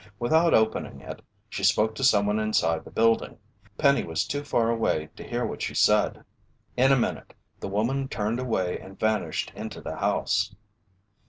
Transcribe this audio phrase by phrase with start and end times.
[0.17, 3.37] Without opening it, she spoke to someone inside the building.
[3.77, 6.25] Penny was too far away to hear what she said.
[6.75, 10.55] In a minute, the woman turned away and vanished into the house.